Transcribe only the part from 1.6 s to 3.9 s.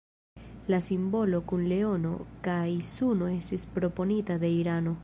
leono kaj suno estis